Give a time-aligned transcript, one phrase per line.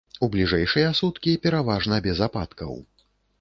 [0.27, 2.73] У бліжэйшыя суткі пераважна без ападкаў.